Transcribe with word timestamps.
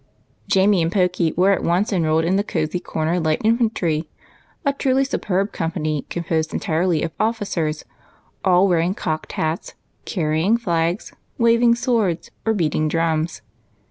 Jamie 0.47 0.81
and 0.81 0.91
Pokey 0.91 1.31
were 1.37 1.51
at 1.51 1.63
once 1.63 1.93
enrolled 1.93 2.25
in 2.25 2.35
the 2.35 2.43
Cosey 2.43 2.79
Corner 2.79 3.19
Liglit 3.19 3.41
Infantry,— 3.45 4.09
a 4.65 4.73
truly 4.73 5.03
superb 5.05 5.51
com 5.53 5.73
pany, 5.73 6.09
composed 6.09 6.51
entirely 6.55 7.03
of 7.03 7.11
officers, 7.19 7.85
all 8.43 8.67
wearing 8.67 8.95
cocked 8.95 9.33
hats, 9.33 9.75
carrying 10.05 10.57
flags, 10.57 11.13
waving 11.37 11.75
swords, 11.75 12.31
or 12.47 12.55
beating 12.55 12.87
drums. 12.87 13.43